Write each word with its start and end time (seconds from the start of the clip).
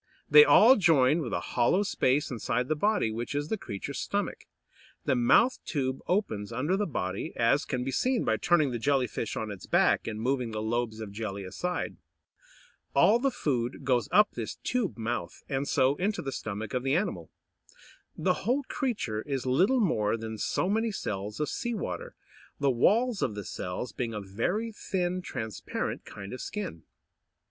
They 0.27 0.43
all 0.43 0.77
join 0.77 1.19
with 1.21 1.31
a 1.31 1.39
hollow 1.53 1.83
space 1.83 2.31
inside 2.31 2.69
the 2.69 2.75
body, 2.75 3.11
which 3.11 3.35
is 3.35 3.49
the 3.49 3.55
creature's 3.57 3.99
stomach. 3.99 4.47
The 5.05 5.15
mouth 5.15 5.59
tube 5.63 5.99
opens 6.07 6.51
under 6.51 6.75
the 6.75 6.87
body, 6.87 7.33
as 7.35 7.65
can 7.65 7.83
be 7.83 7.91
seen 7.91 8.23
by 8.25 8.37
turning 8.37 8.71
the 8.71 8.79
Jelly 8.79 9.05
fish 9.05 9.37
on 9.37 9.51
its 9.51 9.67
back, 9.67 10.07
and 10.07 10.19
moving 10.19 10.49
the 10.49 10.61
lobes 10.63 11.01
of 11.01 11.11
jelly 11.11 11.43
aside. 11.43 11.97
All 12.95 13.19
the 13.19 13.29
food 13.29 13.85
goes 13.85 14.09
up 14.11 14.31
this 14.31 14.55
tube 14.63 14.97
mouth, 14.97 15.43
and 15.47 15.67
so 15.67 15.95
into 15.97 16.23
the 16.23 16.31
stomach 16.31 16.73
of 16.73 16.81
the 16.81 16.95
animal. 16.95 17.29
The 18.17 18.33
whole 18.41 18.63
creature 18.63 19.21
is 19.21 19.45
little 19.45 19.81
more 19.81 20.17
than 20.17 20.39
so 20.39 20.67
many 20.67 20.89
cells 20.91 21.39
of 21.39 21.47
sea 21.47 21.75
water, 21.75 22.15
the 22.59 22.71
walls 22.71 23.21
of 23.21 23.35
the 23.35 23.45
cells 23.45 23.91
being 23.91 24.15
a 24.15 24.19
very 24.19 24.71
thin, 24.71 25.21
transparent 25.21 26.05
kind 26.05 26.33
of 26.33 26.41
skin. 26.41 26.85